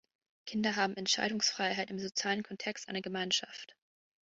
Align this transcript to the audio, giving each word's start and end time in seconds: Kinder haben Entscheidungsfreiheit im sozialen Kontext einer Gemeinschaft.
Kinder 0.47 0.75
haben 0.77 0.95
Entscheidungsfreiheit 0.97 1.91
im 1.91 1.99
sozialen 1.99 2.41
Kontext 2.41 2.89
einer 2.89 3.03
Gemeinschaft. 3.03 3.75